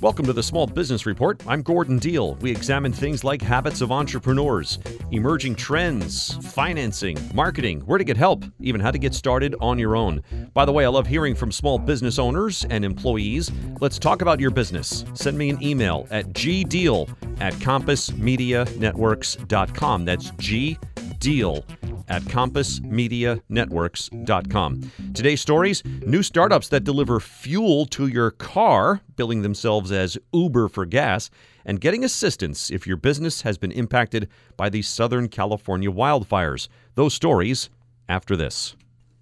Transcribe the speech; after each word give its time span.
Welcome 0.00 0.26
to 0.26 0.32
the 0.32 0.44
Small 0.44 0.68
Business 0.68 1.06
Report. 1.06 1.42
I'm 1.48 1.60
Gordon 1.60 1.98
Deal. 1.98 2.36
We 2.36 2.52
examine 2.52 2.92
things 2.92 3.24
like 3.24 3.42
habits 3.42 3.80
of 3.80 3.90
entrepreneurs, 3.90 4.78
emerging 5.10 5.56
trends, 5.56 6.34
financing, 6.52 7.18
marketing, 7.34 7.80
where 7.80 7.98
to 7.98 8.04
get 8.04 8.16
help, 8.16 8.44
even 8.60 8.80
how 8.80 8.92
to 8.92 8.98
get 8.98 9.12
started 9.12 9.56
on 9.60 9.76
your 9.76 9.96
own. 9.96 10.22
By 10.54 10.64
the 10.64 10.72
way, 10.72 10.84
I 10.84 10.88
love 10.88 11.08
hearing 11.08 11.34
from 11.34 11.50
small 11.50 11.80
business 11.80 12.20
owners 12.20 12.64
and 12.70 12.84
employees. 12.84 13.50
Let's 13.80 13.98
talk 13.98 14.22
about 14.22 14.38
your 14.38 14.52
business. 14.52 15.04
Send 15.14 15.36
me 15.36 15.50
an 15.50 15.60
email 15.60 16.06
at 16.12 16.26
gdeal 16.26 17.10
at 17.40 17.54
compassmedianetworks.com. 17.54 20.04
That's 20.04 20.30
G 20.38 20.78
deal 21.18 21.64
at 22.08 22.22
compassmedianetworks.com. 22.22 24.92
Today's 25.14 25.40
stories 25.40 25.84
new 25.84 26.22
startups 26.22 26.68
that 26.68 26.84
deliver 26.84 27.18
fuel 27.20 27.86
to 27.86 28.06
your 28.06 28.30
car, 28.30 29.00
billing 29.16 29.42
themselves 29.42 29.90
as 29.92 30.16
Uber 30.32 30.68
for 30.68 30.86
gas, 30.86 31.30
and 31.64 31.80
getting 31.80 32.04
assistance 32.04 32.70
if 32.70 32.86
your 32.86 32.96
business 32.96 33.42
has 33.42 33.58
been 33.58 33.72
impacted 33.72 34.28
by 34.56 34.68
the 34.68 34.82
Southern 34.82 35.28
California 35.28 35.90
wildfires. 35.90 36.68
Those 36.94 37.14
stories 37.14 37.68
after 38.08 38.36
this. 38.36 38.76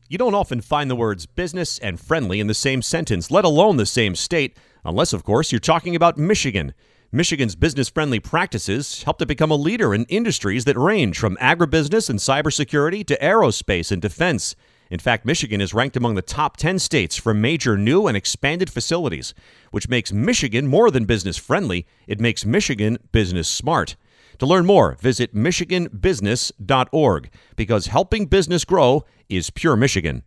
You 0.09 0.19
don't 0.19 0.35
often 0.35 0.61
find 0.61 0.89
the 0.89 0.95
words 0.95 1.27
business 1.27 1.81
and 1.81 1.99
friendly 1.99 2.39
in 2.39 2.47
the 2.47 2.55
same 2.55 2.83
sentence, 2.83 3.33
let 3.33 3.45
alone 3.45 3.77
the 3.77 3.87
same 3.87 4.15
state, 4.15 4.57
unless, 4.85 5.13
of 5.13 5.25
course, 5.25 5.51
you're 5.51 5.59
talking 5.59 5.97
about 5.97 6.17
Michigan. 6.17 6.73
Michigan's 7.17 7.55
business 7.57 7.89
friendly 7.89 8.21
practices 8.21 9.03
helped 9.05 9.23
it 9.23 9.27
become 9.27 9.51
a 9.51 9.57
leader 9.57 9.95
in 9.95 10.05
industries 10.05 10.67
that 10.67 10.77
range 10.77 11.19
from 11.19 11.39
agribusiness 11.39 12.11
and 12.11 12.19
cybersecurity 12.19 13.07
to 13.07 13.17
aerospace 13.21 13.91
and 13.91 14.03
defense. 14.03 14.55
In 14.91 14.99
fact, 14.99 15.25
Michigan 15.25 15.63
is 15.63 15.73
ranked 15.73 15.97
among 15.97 16.15
the 16.15 16.21
top 16.21 16.59
10 16.59 16.79
states 16.79 17.17
for 17.17 17.33
major 17.33 17.79
new 17.79 18.07
and 18.07 18.19
expanded 18.19 18.69
facilities, 18.69 19.33
which 19.71 19.89
makes 19.89 20.13
Michigan 20.13 20.67
more 20.67 20.91
than 20.91 21.07
business 21.07 21.39
friendly, 21.39 21.87
it 22.07 22.21
makes 22.21 22.45
Michigan 22.45 22.99
business 23.13 23.49
smart. 23.49 23.97
To 24.41 24.45
learn 24.45 24.67
more, 24.67 24.99
visit 25.01 25.35
MichiganBusiness.org 25.35 27.31
because 27.57 27.87
helping 27.87 28.27
business 28.27 28.67
grow 28.67 29.07
is 29.31 29.49
pure 29.49 29.77
Michigan. 29.77 30.23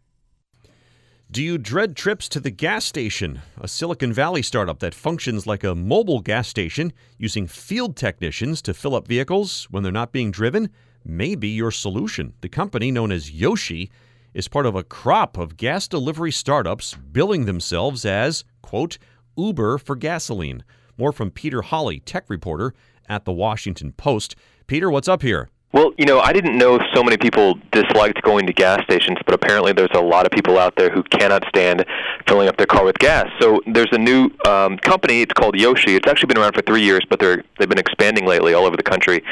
Do 1.32 1.44
you 1.44 1.60
dread 1.60 1.96
trips 1.96 2.28
to 2.30 2.40
the 2.40 2.50
gas 2.50 2.86
station? 2.86 3.42
A 3.62 3.68
Silicon 3.68 4.12
Valley 4.12 4.42
startup 4.42 4.80
that 4.80 4.96
functions 4.96 5.46
like 5.46 5.64
a 5.64 5.76
mobile 5.76 6.22
gas 6.22 6.48
station 6.48 6.92
using 7.20 7.46
field 7.46 7.96
technicians 7.96 8.64
to 8.64 8.74
fill 8.74 8.96
up 8.96 9.08
vehicles 9.08 9.68
when 9.70 9.84
they're 9.84 9.92
not 9.92 10.12
being 10.12 10.32
driven 10.32 10.72
may 11.06 11.36
be 11.36 11.50
your 11.50 11.70
solution. 11.70 12.34
The 12.42 12.50
company, 12.50 12.90
known 12.90 13.12
as 13.12 13.30
Yoshi, 13.30 13.92
is 14.34 14.48
part 14.48 14.66
of 14.66 14.74
a 14.74 14.82
crop 14.82 15.38
of 15.38 15.56
gas 15.56 15.88
delivery 15.88 16.32
startups 16.32 16.96
billing 16.96 17.46
themselves 17.46 18.06
as, 18.06 18.44
quote, 18.64 18.98
Uber 19.38 19.78
for 19.78 19.96
gasoline. 19.96 20.64
More 20.98 21.12
from 21.12 21.30
Peter 21.30 21.62
Holley, 21.62 22.00
tech 22.00 22.28
reporter 22.28 22.74
at 23.08 23.26
the 23.26 23.32
Washington 23.32 23.92
Post. 23.92 24.36
Peter, 24.66 24.90
what's 24.90 25.08
up 25.08 25.22
here? 25.22 25.48
Well, 25.72 25.92
you 26.00 26.06
know, 26.06 26.20
I 26.20 26.34
didn't 26.34 26.58
know 26.58 26.80
so 26.96 27.04
many 27.04 27.16
people 27.16 27.60
disliked 27.72 28.24
going 28.24 28.48
to 28.48 28.54
gas 28.54 28.84
stations, 28.86 29.20
but 29.24 29.36
apparently 29.36 29.72
there's 29.72 29.94
a 29.94 30.02
lot 30.02 30.26
of 30.26 30.32
people 30.32 30.58
out 30.58 30.76
there 30.76 30.90
who 30.90 31.04
cannot 31.04 31.44
stand 31.48 31.86
filling 32.28 32.48
up 32.48 32.58
their 32.58 32.66
car 32.66 32.84
with 32.84 32.98
gas. 32.98 33.28
So 33.40 33.62
there's 33.68 33.92
a 33.92 33.98
new 34.00 34.32
um, 34.48 34.80
company. 34.80 35.22
It's 35.22 35.34
called 35.34 35.56
Yoshi. 35.56 35.96
It's 35.96 36.10
actually 36.10 36.26
been 36.28 36.40
around 36.40 36.54
for 36.54 36.64
three 36.64 36.82
years, 36.82 37.06
but 37.08 37.20
they're 37.20 37.44
they've 37.60 37.70
been 37.70 37.78
expanding 37.78 38.26
lately 38.26 38.56
all 38.56 38.66
over 38.66 38.78
the 38.78 38.84
country. 38.84 39.24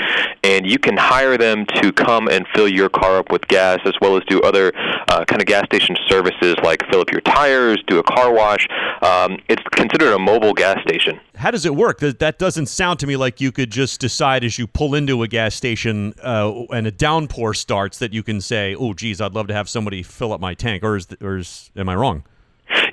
And 0.44 0.70
you 0.70 0.78
can 0.78 0.96
hire 0.96 1.40
them 1.40 1.66
to 1.82 1.92
come 1.92 2.28
and 2.28 2.46
fill 2.54 2.68
your 2.68 2.90
car 2.90 3.18
up 3.18 3.32
with 3.32 3.48
gas, 3.48 3.80
as 3.86 3.94
well 4.00 4.16
as 4.16 4.24
do 4.26 4.40
other 4.42 4.72
uh, 5.10 5.26
kind 5.26 5.42
of 5.42 5.48
gas 5.48 5.66
station 5.66 5.98
services 6.08 6.56
like 6.64 6.84
fill 6.92 7.02
up 7.02 7.12
your 7.12 7.22
tires, 7.22 7.84
do 7.88 7.98
a 7.98 8.04
car 8.04 8.32
wash. 8.32 8.68
Um, 9.02 9.40
it's 9.50 9.64
considered 9.72 10.14
a 10.14 10.20
mobile 10.20 10.54
gas 10.54 10.80
station. 10.88 11.20
How 11.36 11.52
does 11.52 11.66
it 11.66 11.76
work? 11.76 12.00
That 12.00 12.40
doesn't 12.40 12.66
sound 12.68 13.00
to 13.00 13.08
me 13.08 13.16
like 13.16 13.40
you 13.40 13.52
could 13.52 13.72
just 13.72 14.00
decide 14.02 14.44
as 14.44 14.58
you 14.58 14.68
pull 14.68 14.96
into 14.96 15.22
a 15.24 15.28
gas 15.28 15.56
station 15.56 16.14
and 16.28 16.88
a 16.88 16.92
downpour 16.92 17.54
starts 17.54 18.00
that 18.00 18.14
you 18.14 18.24
can 18.24 18.42
say, 18.42 18.76
"Oh, 18.76 18.94
geez, 18.94 19.22
I'd 19.22 19.34
love 19.34 19.48
to 19.48 19.54
have 19.54 19.70
somebody 19.70 20.04
fill 20.04 20.34
up 20.34 20.42
my 20.42 20.54
tank." 20.54 20.84
Or 20.84 20.96
is, 20.96 21.08
or 21.22 21.38
is 21.38 21.72
am 21.76 21.90
I 21.90 21.96
wrong? 21.96 22.24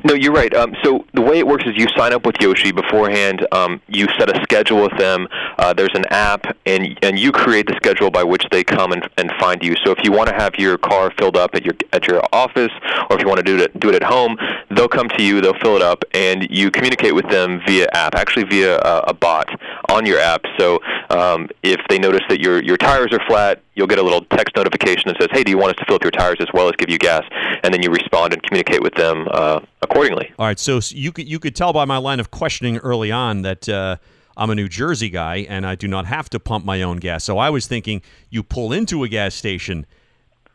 No, 0.05 0.15
you're 0.15 0.33
right. 0.33 0.55
Um, 0.55 0.75
so 0.83 1.05
the 1.15 1.23
way 1.23 1.39
it 1.39 1.47
works 1.47 1.65
is 1.67 1.73
you 1.77 1.87
sign 1.97 2.13
up 2.13 2.25
with 2.27 2.37
Yoshi 2.41 2.73
beforehand. 2.73 3.47
Um, 3.53 3.81
you 3.89 4.07
set 4.19 4.35
a 4.35 4.41
schedule 4.43 4.83
with 4.83 4.97
them. 4.99 5.27
Uh, 5.59 5.73
there's 5.73 5.95
an 5.95 6.05
app, 6.11 6.45
and 6.67 6.99
and 7.03 7.19
you 7.19 7.33
create 7.33 7.67
the 7.67 7.75
schedule 7.77 8.11
by 8.11 8.23
which 8.23 8.45
they 8.51 8.63
come 8.63 8.93
and, 8.93 9.09
and 9.17 9.33
find 9.41 9.63
you. 9.65 9.75
So 9.85 9.91
if 9.91 9.99
you 10.05 10.13
want 10.13 10.29
to 10.29 10.35
have 10.35 10.55
your 10.57 10.79
car 10.79 11.13
filled 11.19 11.37
up 11.37 11.55
at 11.55 11.65
your 11.65 11.75
at 11.93 12.07
your 12.07 12.23
office, 12.33 12.73
or 13.09 13.17
if 13.17 13.23
you 13.23 13.29
want 13.29 13.39
to 13.39 13.43
do 13.45 13.59
it 13.59 13.79
do 13.81 13.89
it 13.89 13.95
at 13.95 14.03
home, 14.03 14.37
they'll 14.71 14.89
come 14.89 15.09
to 15.09 15.23
you. 15.23 15.41
They'll 15.41 15.59
fill 15.61 15.77
it 15.77 15.83
up, 15.83 16.05
and 16.13 16.47
you 16.51 16.71
communicate 16.71 17.15
with 17.15 17.29
them 17.29 17.61
via 17.67 17.89
app, 17.95 18.15
actually 18.15 18.45
via 18.45 18.79
a, 18.79 18.99
a 19.09 19.15
bot 19.15 19.49
on 19.91 20.07
your 20.07 20.21
app. 20.21 20.45
So 20.59 20.81
um, 21.15 21.49
if 21.63 21.81
they 21.89 21.99
notice 21.99 22.23
that 22.29 22.41
your 22.41 22.63
your 22.63 22.77
tires 22.77 23.13
are 23.13 23.25
flat, 23.27 23.63
you'll 23.75 23.87
get 23.87 23.99
a 23.99 24.03
little 24.03 24.25
text 24.25 24.57
notification 24.57 25.05
that 25.07 25.17
says, 25.21 25.29
"Hey, 25.31 25.45
do 25.45 25.51
you 25.51 25.59
want 25.59 25.71
us 25.71 25.77
to 25.79 25.85
fill 25.87 25.97
up 25.97 26.03
your 26.03 26.11
tires 26.11 26.37
as 26.41 26.49
well 26.53 26.69
as 26.69 26.73
give 26.77 26.91
you 26.91 26.99
gas?" 26.99 27.23
And 27.63 27.73
then 27.73 27.83
you 27.83 27.91
respond 27.91 28.33
and 28.33 28.43
communicate 28.43 28.83
with 28.83 28.95
them 28.95 29.29
uh, 29.31 29.61
accordingly. 29.83 30.33
All 30.39 30.47
right. 30.47 30.59
So 30.59 30.81
you 30.89 31.13
could 31.13 31.29
you 31.29 31.39
could 31.39 31.55
tell 31.55 31.73
by 31.73 31.85
my 31.85 31.99
line 31.99 32.21
of 32.21 32.31
questioning 32.31 32.79
early 32.79 33.13
on 33.13 33.43
that. 33.43 33.69
Uh, 33.69 33.97
I'm 34.37 34.51
a 34.51 34.55
New 34.57 34.69
Jersey 34.69 35.11
guy 35.11 35.47
and 35.49 35.65
I 35.65 35.77
do 35.77 35.87
not 35.87 36.07
have 36.07 36.29
to 36.31 36.41
pump 36.41 36.65
my 36.65 36.83
own 36.83 36.97
gas. 36.97 37.23
So 37.23 37.39
I 37.39 37.51
was 37.51 37.69
thinking 37.69 38.03
you 38.31 38.43
pull 38.43 38.73
into 38.73 39.05
a 39.05 39.09
gas 39.09 39.33
station 39.33 39.87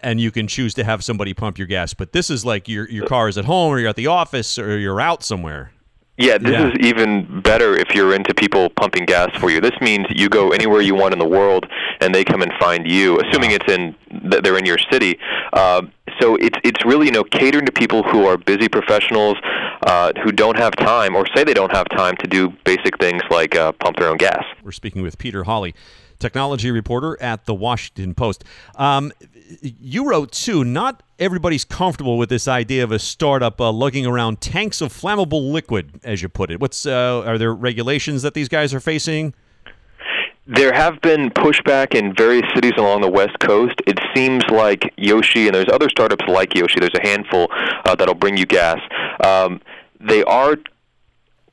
and 0.01 0.19
you 0.19 0.31
can 0.31 0.47
choose 0.47 0.73
to 0.73 0.83
have 0.83 1.03
somebody 1.03 1.33
pump 1.33 1.57
your 1.57 1.67
gas. 1.67 1.93
But 1.93 2.11
this 2.11 2.29
is 2.29 2.45
like 2.45 2.67
your 2.67 2.89
your 2.89 3.07
car 3.07 3.29
is 3.29 3.37
at 3.37 3.45
home 3.45 3.71
or 3.71 3.79
you're 3.79 3.89
at 3.89 3.95
the 3.95 4.07
office 4.07 4.57
or 4.57 4.77
you're 4.77 4.99
out 4.99 5.23
somewhere. 5.23 5.71
Yeah, 6.19 6.37
this 6.37 6.51
yeah. 6.51 6.67
is 6.67 6.75
even 6.81 7.41
better 7.41 7.77
if 7.77 7.95
you're 7.95 8.13
into 8.13 8.33
people 8.33 8.69
pumping 8.71 9.05
gas 9.05 9.29
for 9.39 9.49
you. 9.49 9.61
This 9.61 9.79
means 9.79 10.05
you 10.09 10.27
go 10.27 10.49
anywhere 10.49 10.81
you 10.81 10.93
want 10.93 11.13
in 11.13 11.19
the 11.19 11.27
world, 11.27 11.65
and 12.01 12.13
they 12.13 12.25
come 12.25 12.41
and 12.41 12.51
find 12.59 12.85
you, 12.85 13.17
assuming 13.21 13.51
it's 13.51 13.71
in 13.71 13.95
that 14.29 14.43
they're 14.43 14.57
in 14.57 14.65
your 14.65 14.79
city. 14.91 15.17
Uh, 15.53 15.83
so 16.19 16.35
it's 16.35 16.59
it's 16.65 16.83
really 16.83 17.05
you 17.05 17.13
know 17.13 17.23
catering 17.23 17.65
to 17.65 17.71
people 17.71 18.03
who 18.03 18.25
are 18.25 18.37
busy 18.37 18.67
professionals 18.67 19.37
uh, 19.83 20.13
who 20.23 20.31
don't 20.31 20.57
have 20.57 20.75
time 20.75 21.15
or 21.15 21.25
say 21.35 21.43
they 21.43 21.53
don't 21.53 21.75
have 21.75 21.87
time 21.89 22.15
to 22.17 22.27
do 22.27 22.49
basic 22.65 22.97
things 22.99 23.21
like 23.29 23.55
uh, 23.55 23.71
pump 23.73 23.97
their 23.97 24.09
own 24.09 24.17
gas. 24.17 24.43
We're 24.63 24.71
speaking 24.71 25.01
with 25.01 25.17
Peter 25.17 25.43
Holley, 25.43 25.73
technology 26.19 26.71
reporter 26.71 27.21
at 27.21 27.45
the 27.45 27.53
Washington 27.53 28.13
Post. 28.13 28.43
Um, 28.75 29.11
you 29.61 30.09
wrote 30.09 30.31
too. 30.31 30.63
Not 30.63 31.03
everybody's 31.17 31.65
comfortable 31.65 32.17
with 32.17 32.29
this 32.29 32.47
idea 32.47 32.83
of 32.83 32.91
a 32.91 32.99
startup 32.99 33.59
uh, 33.59 33.71
lugging 33.71 34.05
around 34.05 34.41
tanks 34.41 34.81
of 34.81 34.93
flammable 34.93 35.51
liquid, 35.51 35.99
as 36.03 36.21
you 36.21 36.29
put 36.29 36.51
it. 36.51 36.59
What's 36.59 36.85
uh, 36.85 37.23
are 37.25 37.37
there 37.37 37.53
regulations 37.53 38.21
that 38.21 38.33
these 38.33 38.49
guys 38.49 38.73
are 38.73 38.79
facing? 38.79 39.33
There 40.51 40.73
have 40.73 40.99
been 41.01 41.29
pushback 41.29 41.93
in 41.93 42.15
various 42.15 42.45
cities 42.55 42.73
along 42.75 43.01
the 43.01 43.09
West 43.09 43.37
Coast. 43.37 43.79
It 43.85 43.99
seems 44.15 44.43
like 44.49 44.91
Yoshi, 44.97 45.45
and 45.45 45.53
there's 45.53 45.69
other 45.71 45.89
startups 45.89 46.25
like 46.27 46.55
Yoshi, 46.55 46.79
there's 46.79 46.95
a 46.95 47.07
handful 47.07 47.49
uh, 47.85 47.93
that'll 47.93 48.15
bring 48.15 48.35
you 48.35 48.47
gas. 48.47 48.79
Um, 49.23 49.61
they 49.99 50.23
are 50.23 50.55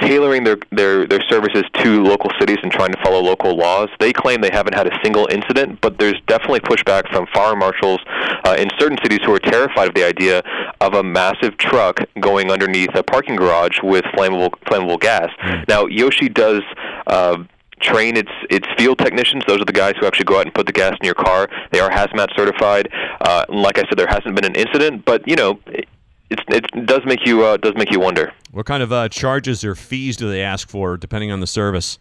tailoring 0.00 0.44
their, 0.44 0.56
their, 0.72 1.06
their 1.06 1.22
services 1.28 1.64
to 1.74 2.02
local 2.04 2.30
cities 2.40 2.56
and 2.62 2.72
trying 2.72 2.90
to 2.90 2.98
follow 3.02 3.20
local 3.20 3.54
laws. 3.54 3.90
They 4.00 4.14
claim 4.14 4.40
they 4.40 4.50
haven't 4.50 4.74
had 4.74 4.86
a 4.86 4.98
single 5.02 5.28
incident, 5.30 5.82
but 5.82 5.98
there's 5.98 6.20
definitely 6.26 6.60
pushback 6.60 7.10
from 7.10 7.26
fire 7.34 7.54
marshals 7.54 8.00
uh, 8.44 8.56
in 8.58 8.70
certain 8.78 8.96
cities 9.02 9.20
who 9.26 9.34
are 9.34 9.38
terrified 9.38 9.88
of 9.88 9.94
the 9.94 10.06
idea 10.06 10.42
of 10.80 10.94
a 10.94 11.02
massive 11.02 11.58
truck 11.58 12.00
going 12.20 12.50
underneath 12.50 12.94
a 12.94 13.02
parking 13.02 13.36
garage 13.36 13.78
with 13.82 14.04
flammable 14.16 14.50
flammable 14.66 14.98
gas. 14.98 15.30
Mm. 15.44 15.68
Now, 15.68 15.84
Yoshi 15.84 16.30
does. 16.30 16.62
Uh, 17.06 17.44
train 17.80 18.16
its 18.16 18.30
its 18.50 18.66
field 18.76 18.98
technicians. 18.98 19.44
Those 19.46 19.60
are 19.60 19.64
the 19.64 19.72
guys 19.72 19.94
who 20.00 20.06
actually 20.06 20.24
go 20.24 20.38
out 20.38 20.46
and 20.46 20.54
put 20.54 20.66
the 20.66 20.72
gas 20.72 20.96
in 21.00 21.04
your 21.04 21.14
car. 21.14 21.48
They 21.72 21.80
are 21.80 21.90
hazmat 21.90 22.34
certified. 22.36 22.88
Uh, 23.20 23.44
like 23.48 23.78
I 23.78 23.82
said, 23.82 23.98
there 23.98 24.06
hasn't 24.08 24.34
been 24.34 24.44
an 24.44 24.54
incident, 24.54 25.04
but 25.04 25.26
you 25.28 25.36
know, 25.36 25.58
it, 25.66 25.88
it 26.30 26.86
does 26.86 27.00
make 27.04 27.26
you 27.26 27.44
uh, 27.44 27.56
does 27.56 27.74
make 27.76 27.92
you 27.92 28.00
wonder. 28.00 28.32
What 28.50 28.66
kind 28.66 28.82
of 28.82 28.92
uh, 28.92 29.08
charges 29.08 29.64
or 29.64 29.74
fees 29.74 30.16
do 30.16 30.30
they 30.30 30.42
ask 30.42 30.68
for, 30.68 30.96
depending 30.96 31.30
on 31.30 31.40
the 31.40 31.46
service? 31.46 31.98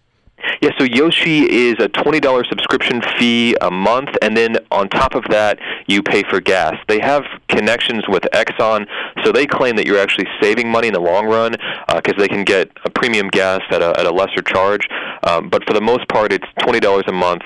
Yeah, 0.61 0.71
so 0.77 0.83
Yoshi 0.85 1.43
is 1.43 1.75
a 1.79 1.89
$20 1.89 2.47
subscription 2.47 3.01
fee 3.17 3.55
a 3.61 3.71
month, 3.71 4.09
and 4.21 4.35
then 4.35 4.57
on 4.71 4.89
top 4.89 5.15
of 5.15 5.23
that, 5.29 5.59
you 5.87 6.01
pay 6.03 6.23
for 6.23 6.39
gas. 6.39 6.75
They 6.87 6.99
have 6.99 7.23
connections 7.49 8.07
with 8.07 8.23
Exxon, 8.33 8.87
so 9.23 9.31
they 9.31 9.45
claim 9.45 9.75
that 9.75 9.85
you're 9.85 9.99
actually 9.99 10.27
saving 10.41 10.69
money 10.69 10.87
in 10.87 10.93
the 10.93 10.99
long 10.99 11.25
run 11.25 11.51
because 11.95 12.13
uh, 12.15 12.19
they 12.19 12.27
can 12.27 12.43
get 12.43 12.69
a 12.85 12.89
premium 12.89 13.27
gas 13.29 13.61
at 13.71 13.81
a, 13.81 13.97
at 13.99 14.05
a 14.05 14.11
lesser 14.11 14.41
charge. 14.41 14.87
Um, 15.23 15.49
but 15.49 15.65
for 15.65 15.73
the 15.73 15.81
most 15.81 16.07
part, 16.07 16.31
it's 16.31 16.47
$20 16.59 17.07
a 17.07 17.11
month 17.11 17.41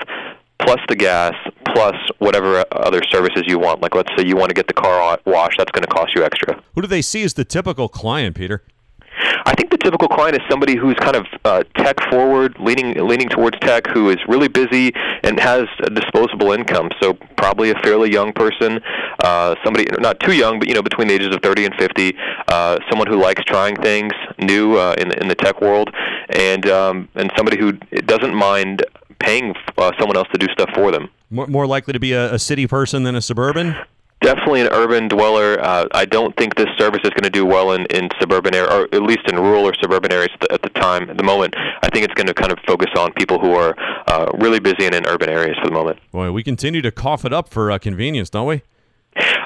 plus 0.60 0.80
the 0.88 0.96
gas 0.96 1.34
plus 1.74 1.96
whatever 2.18 2.64
other 2.72 3.02
services 3.10 3.44
you 3.46 3.58
want. 3.58 3.80
Like 3.80 3.94
let's 3.94 4.10
say 4.16 4.26
you 4.26 4.36
want 4.36 4.50
to 4.50 4.54
get 4.54 4.66
the 4.66 4.74
car 4.74 5.18
washed, 5.24 5.58
that's 5.58 5.70
going 5.72 5.84
to 5.84 5.88
cost 5.88 6.14
you 6.14 6.22
extra. 6.22 6.62
Who 6.74 6.82
do 6.82 6.86
they 6.86 7.02
see 7.02 7.22
as 7.22 7.34
the 7.34 7.44
typical 7.44 7.88
client, 7.88 8.36
Peter? 8.36 8.62
I 9.46 9.54
think 9.54 9.70
the 9.70 9.78
typical 9.78 10.08
client 10.08 10.36
is 10.36 10.42
somebody 10.48 10.76
who's 10.76 10.96
kind 11.00 11.16
of 11.16 11.26
uh, 11.44 11.62
tech 11.76 11.96
forward, 12.10 12.56
leaning 12.60 12.94
leaning 13.06 13.28
towards 13.28 13.58
tech, 13.60 13.86
who 13.92 14.10
is 14.10 14.18
really 14.28 14.48
busy 14.48 14.92
and 15.22 15.38
has 15.40 15.64
a 15.82 15.90
disposable 15.90 16.52
income. 16.52 16.90
So 17.00 17.14
probably 17.36 17.70
a 17.70 17.74
fairly 17.80 18.12
young 18.12 18.32
person, 18.32 18.80
uh, 19.20 19.54
somebody 19.64 19.86
not 19.98 20.20
too 20.20 20.32
young, 20.32 20.58
but 20.58 20.68
you 20.68 20.74
know 20.74 20.82
between 20.82 21.08
the 21.08 21.14
ages 21.14 21.34
of 21.34 21.42
30 21.42 21.66
and 21.66 21.74
50, 21.76 22.16
uh, 22.48 22.78
someone 22.88 23.06
who 23.06 23.20
likes 23.20 23.42
trying 23.44 23.76
things 23.76 24.12
new 24.38 24.76
uh, 24.76 24.94
in 24.98 25.12
in 25.12 25.28
the 25.28 25.34
tech 25.34 25.60
world, 25.60 25.90
and 26.30 26.66
um, 26.68 27.08
and 27.14 27.30
somebody 27.36 27.58
who 27.58 27.72
doesn't 27.72 28.34
mind 28.34 28.84
paying 29.18 29.54
uh, 29.78 29.92
someone 29.98 30.16
else 30.16 30.28
to 30.32 30.38
do 30.38 30.46
stuff 30.52 30.70
for 30.74 30.90
them. 30.90 31.08
More, 31.30 31.46
more 31.46 31.66
likely 31.66 31.92
to 31.92 32.00
be 32.00 32.12
a, 32.12 32.34
a 32.34 32.38
city 32.38 32.66
person 32.66 33.04
than 33.04 33.14
a 33.14 33.20
suburban. 33.20 33.76
Definitely 34.30 34.60
an 34.60 34.68
urban 34.70 35.08
dweller. 35.08 35.58
Uh, 35.60 35.88
I 35.90 36.04
don't 36.04 36.36
think 36.36 36.54
this 36.54 36.68
service 36.78 37.00
is 37.02 37.10
going 37.10 37.24
to 37.24 37.30
do 37.30 37.44
well 37.44 37.72
in, 37.72 37.84
in 37.86 38.08
suburban 38.20 38.54
areas, 38.54 38.72
or 38.72 38.82
at 38.94 39.02
least 39.02 39.22
in 39.26 39.34
rural 39.34 39.64
or 39.64 39.74
suburban 39.82 40.12
areas 40.12 40.30
at 40.34 40.40
the, 40.40 40.52
at 40.52 40.62
the 40.62 40.68
time, 40.68 41.10
at 41.10 41.16
the 41.16 41.24
moment. 41.24 41.52
I 41.82 41.88
think 41.88 42.04
it's 42.04 42.14
going 42.14 42.28
to 42.28 42.34
kind 42.34 42.52
of 42.52 42.58
focus 42.64 42.90
on 42.96 43.12
people 43.14 43.40
who 43.40 43.54
are 43.54 43.74
uh, 44.06 44.30
really 44.34 44.60
busy 44.60 44.86
and 44.86 44.94
in 44.94 45.04
urban 45.06 45.30
areas 45.30 45.56
for 45.60 45.66
the 45.66 45.74
moment. 45.74 45.98
Boy, 46.12 46.30
we 46.30 46.44
continue 46.44 46.80
to 46.80 46.92
cough 46.92 47.24
it 47.24 47.32
up 47.32 47.48
for 47.48 47.72
uh, 47.72 47.80
convenience, 47.80 48.30
don't 48.30 48.46
we? 48.46 48.62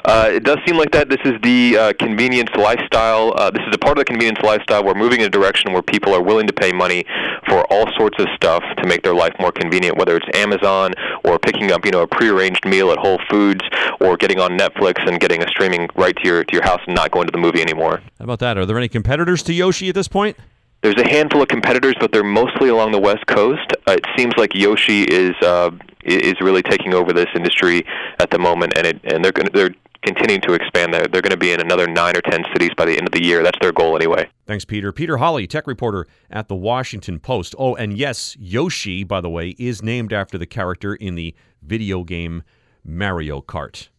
Uh, 0.05 0.29
it 0.31 0.43
does 0.43 0.59
seem 0.67 0.77
like 0.77 0.91
that. 0.91 1.09
This 1.09 1.19
is 1.25 1.33
the 1.41 1.77
uh, 1.77 1.93
convenience 1.97 2.51
lifestyle. 2.55 3.33
Uh, 3.35 3.49
this 3.49 3.63
is 3.67 3.73
a 3.73 3.77
part 3.77 3.97
of 3.97 4.01
the 4.01 4.05
convenience 4.05 4.37
lifestyle. 4.43 4.83
We're 4.83 4.93
moving 4.93 5.21
in 5.21 5.25
a 5.25 5.29
direction 5.29 5.73
where 5.73 5.81
people 5.81 6.13
are 6.13 6.21
willing 6.21 6.45
to 6.45 6.53
pay 6.53 6.71
money 6.71 7.05
for 7.47 7.65
all 7.73 7.87
sorts 7.97 8.19
of 8.19 8.27
stuff 8.35 8.63
to 8.77 8.87
make 8.87 9.01
their 9.01 9.15
life 9.15 9.33
more 9.39 9.51
convenient, 9.51 9.97
whether 9.97 10.15
it's 10.15 10.27
Amazon 10.37 10.93
or 11.23 11.39
picking 11.39 11.71
up, 11.71 11.85
you 11.85 11.91
know, 11.91 12.01
a 12.01 12.07
prearranged 12.07 12.67
meal 12.67 12.91
at 12.91 12.99
Whole 12.99 13.19
Foods 13.31 13.61
or 13.99 14.15
getting 14.15 14.39
on 14.39 14.51
Netflix 14.51 15.05
and 15.07 15.19
getting 15.19 15.41
a 15.41 15.47
streaming 15.47 15.89
right 15.95 16.15
to 16.17 16.23
your 16.23 16.43
to 16.43 16.53
your 16.53 16.63
house 16.63 16.81
and 16.85 16.95
not 16.95 17.09
going 17.09 17.25
to 17.25 17.31
the 17.31 17.39
movie 17.39 17.61
anymore. 17.61 18.03
How 18.19 18.25
about 18.25 18.39
that? 18.39 18.59
Are 18.59 18.65
there 18.67 18.77
any 18.77 18.87
competitors 18.87 19.41
to 19.43 19.53
Yoshi 19.53 19.89
at 19.89 19.95
this 19.95 20.07
point? 20.07 20.37
There's 20.83 21.01
a 21.01 21.09
handful 21.09 21.41
of 21.41 21.47
competitors, 21.47 21.95
but 21.99 22.11
they're 22.11 22.23
mostly 22.23 22.69
along 22.69 22.91
the 22.91 22.99
West 22.99 23.25
Coast. 23.25 23.71
Uh, 23.87 23.93
it 23.93 24.05
seems 24.15 24.33
like 24.37 24.53
Yoshi 24.53 25.01
is 25.01 25.33
uh, 25.41 25.71
is 26.03 26.35
really 26.41 26.61
taking 26.61 26.93
over 26.93 27.11
this 27.11 27.25
industry 27.33 27.83
at 28.19 28.29
the 28.29 28.37
moment, 28.37 28.73
and 28.77 28.85
it 28.85 29.01
and 29.03 29.25
they're 29.25 29.31
going 29.31 29.49
they're 29.51 29.73
continuing 30.05 30.41
to 30.41 30.53
expand. 30.53 30.93
They're, 30.93 31.07
they're 31.07 31.21
going 31.21 31.31
to 31.31 31.37
be 31.37 31.51
in 31.51 31.59
another 31.59 31.87
nine 31.87 32.15
or 32.15 32.21
ten 32.21 32.43
cities 32.53 32.71
by 32.77 32.85
the 32.85 32.97
end 32.97 33.07
of 33.07 33.11
the 33.11 33.23
year. 33.23 33.43
That's 33.43 33.59
their 33.59 33.71
goal 33.71 33.95
anyway. 33.95 34.29
Thanks, 34.45 34.65
Peter. 34.65 34.91
Peter 34.91 35.17
Holley, 35.17 35.47
tech 35.47 35.67
reporter 35.67 36.07
at 36.29 36.47
the 36.47 36.55
Washington 36.55 37.19
Post. 37.19 37.55
Oh, 37.57 37.75
and 37.75 37.97
yes, 37.97 38.35
Yoshi, 38.39 39.03
by 39.03 39.21
the 39.21 39.29
way, 39.29 39.55
is 39.57 39.81
named 39.81 40.13
after 40.13 40.37
the 40.37 40.45
character 40.45 40.95
in 40.95 41.15
the 41.15 41.35
video 41.61 42.03
game 42.03 42.43
Mario 42.83 43.41
Kart. 43.41 43.89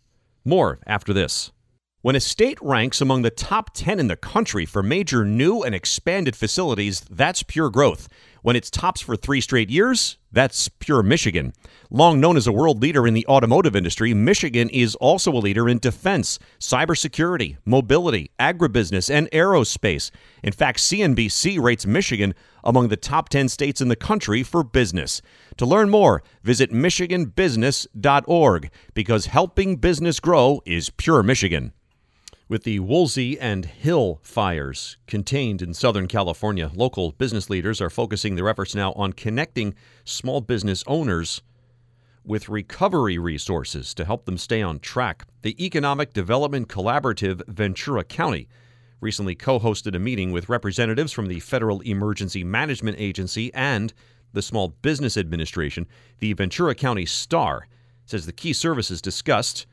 More 0.44 0.78
after 0.86 1.12
this. 1.12 1.52
When 2.02 2.14
a 2.14 2.20
state 2.20 2.58
ranks 2.62 3.00
among 3.00 3.22
the 3.22 3.30
top 3.30 3.70
10 3.74 3.98
in 3.98 4.06
the 4.06 4.14
country 4.14 4.64
for 4.64 4.80
major 4.80 5.24
new 5.24 5.64
and 5.64 5.74
expanded 5.74 6.36
facilities, 6.36 7.00
that's 7.10 7.42
pure 7.42 7.68
growth. 7.68 8.06
When 8.46 8.54
it's 8.54 8.70
tops 8.70 9.00
for 9.00 9.16
three 9.16 9.40
straight 9.40 9.70
years, 9.70 10.18
that's 10.30 10.68
pure 10.68 11.02
Michigan. 11.02 11.52
Long 11.90 12.20
known 12.20 12.36
as 12.36 12.46
a 12.46 12.52
world 12.52 12.80
leader 12.80 13.04
in 13.04 13.12
the 13.12 13.26
automotive 13.26 13.74
industry, 13.74 14.14
Michigan 14.14 14.70
is 14.70 14.94
also 14.94 15.32
a 15.32 15.42
leader 15.42 15.68
in 15.68 15.80
defense, 15.80 16.38
cybersecurity, 16.60 17.56
mobility, 17.64 18.30
agribusiness, 18.38 19.12
and 19.12 19.28
aerospace. 19.32 20.12
In 20.44 20.52
fact, 20.52 20.78
CNBC 20.78 21.60
rates 21.60 21.86
Michigan 21.86 22.36
among 22.62 22.86
the 22.86 22.96
top 22.96 23.30
10 23.30 23.48
states 23.48 23.80
in 23.80 23.88
the 23.88 23.96
country 23.96 24.44
for 24.44 24.62
business. 24.62 25.22
To 25.56 25.66
learn 25.66 25.90
more, 25.90 26.22
visit 26.44 26.70
MichiganBusiness.org 26.70 28.70
because 28.94 29.26
helping 29.26 29.74
business 29.74 30.20
grow 30.20 30.62
is 30.64 30.90
pure 30.90 31.24
Michigan. 31.24 31.72
With 32.48 32.62
the 32.62 32.78
Woolsey 32.78 33.40
and 33.40 33.64
Hill 33.64 34.20
fires 34.22 34.98
contained 35.08 35.62
in 35.62 35.74
Southern 35.74 36.06
California, 36.06 36.70
local 36.72 37.10
business 37.10 37.50
leaders 37.50 37.80
are 37.80 37.90
focusing 37.90 38.36
their 38.36 38.48
efforts 38.48 38.72
now 38.72 38.92
on 38.92 39.14
connecting 39.14 39.74
small 40.04 40.40
business 40.40 40.84
owners 40.86 41.42
with 42.24 42.48
recovery 42.48 43.18
resources 43.18 43.92
to 43.94 44.04
help 44.04 44.26
them 44.26 44.38
stay 44.38 44.62
on 44.62 44.78
track. 44.78 45.24
The 45.42 45.60
Economic 45.64 46.12
Development 46.12 46.68
Collaborative 46.68 47.42
Ventura 47.48 48.04
County 48.04 48.48
recently 49.00 49.34
co 49.34 49.58
hosted 49.58 49.96
a 49.96 49.98
meeting 49.98 50.30
with 50.30 50.48
representatives 50.48 51.10
from 51.10 51.26
the 51.26 51.40
Federal 51.40 51.80
Emergency 51.80 52.44
Management 52.44 52.96
Agency 53.00 53.52
and 53.54 53.92
the 54.34 54.42
Small 54.42 54.68
Business 54.68 55.16
Administration. 55.16 55.88
The 56.20 56.32
Ventura 56.34 56.76
County 56.76 57.06
Star 57.06 57.66
says 58.04 58.24
the 58.24 58.32
key 58.32 58.52
services 58.52 59.02
discussed 59.02 59.66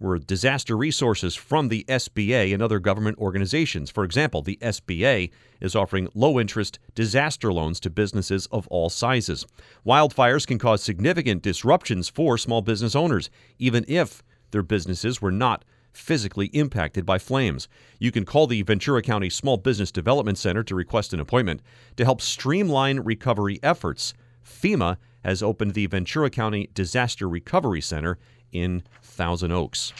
were 0.00 0.18
disaster 0.18 0.76
resources 0.76 1.36
from 1.36 1.68
the 1.68 1.84
SBA 1.88 2.52
and 2.52 2.62
other 2.62 2.80
government 2.80 3.18
organizations. 3.18 3.90
For 3.90 4.02
example, 4.02 4.42
the 4.42 4.58
SBA 4.62 5.30
is 5.60 5.76
offering 5.76 6.08
low 6.14 6.40
interest 6.40 6.78
disaster 6.94 7.52
loans 7.52 7.78
to 7.80 7.90
businesses 7.90 8.46
of 8.46 8.66
all 8.68 8.88
sizes. 8.88 9.46
Wildfires 9.86 10.46
can 10.46 10.58
cause 10.58 10.82
significant 10.82 11.42
disruptions 11.42 12.08
for 12.08 12.38
small 12.38 12.62
business 12.62 12.96
owners, 12.96 13.30
even 13.58 13.84
if 13.86 14.22
their 14.50 14.62
businesses 14.62 15.22
were 15.22 15.30
not 15.30 15.64
physically 15.92 16.46
impacted 16.46 17.04
by 17.04 17.18
flames. 17.18 17.68
You 17.98 18.10
can 18.10 18.24
call 18.24 18.46
the 18.46 18.62
Ventura 18.62 19.02
County 19.02 19.28
Small 19.28 19.56
Business 19.56 19.92
Development 19.92 20.38
Center 20.38 20.62
to 20.64 20.74
request 20.74 21.12
an 21.12 21.20
appointment 21.20 21.60
to 21.96 22.04
help 22.04 22.20
streamline 22.20 23.00
recovery 23.00 23.58
efforts. 23.62 24.14
FEMA 24.44 24.96
has 25.24 25.42
opened 25.42 25.74
the 25.74 25.86
Ventura 25.86 26.30
County 26.30 26.70
Disaster 26.74 27.28
Recovery 27.28 27.80
Center 27.80 28.18
in 28.52 28.82
Thousand 29.02 29.52
Oaks. 29.52 29.92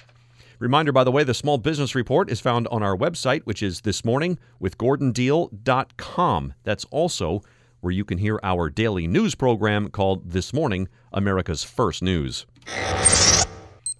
Reminder, 0.59 0.93
by 0.93 1.05
the 1.05 1.11
way, 1.11 1.25
the 1.25 1.33
Small 1.33 1.57
Business 1.57 1.95
Report 1.95 2.31
is 2.31 2.41
found 2.41 2.69
on 2.69 2.83
our 2.83 2.95
website, 2.97 3.41
which 3.45 3.63
is 3.63 3.81
thismorningwithgordondeal.com. 3.81 6.55
That's 6.65 6.85
also 6.91 7.43
where 7.81 7.93
you 7.93 8.05
can 8.05 8.19
hear 8.19 8.39
our 8.43 8.69
daily 8.69 9.07
news 9.07 9.35
program 9.35 9.89
called 9.89 10.31
This 10.31 10.53
Morning, 10.53 10.87
America's 11.13 11.65
First 11.65 12.03
News. 12.03 12.45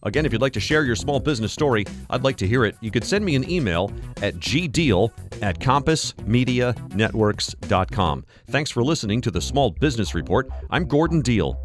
Again, 0.03 0.25
if 0.25 0.33
you'd 0.33 0.41
like 0.41 0.55
to 0.55 0.61
share 0.61 0.83
your 0.85 0.97
small 0.97 1.21
business 1.21 1.53
story, 1.53 1.85
I'd 2.09 2.25
like 2.25 2.39
to 2.39 2.49
hear 2.49 2.65
it. 2.65 2.75
You 2.81 2.91
could 2.91 3.05
send 3.05 3.23
me 3.25 3.37
an 3.37 3.49
email 3.51 3.93
at 4.23 4.37
gdeal 4.37 5.11
at 5.43 5.61
compassmedianetworks.com. 5.61 8.25
Thanks 8.49 8.71
for 8.71 8.83
listening 8.83 9.21
to 9.21 9.31
the 9.31 9.43
Small 9.43 9.71
Business 9.71 10.15
Report. 10.15 10.49
I'm 10.71 10.87
Gordon 10.87 11.21
Deal. 11.21 11.61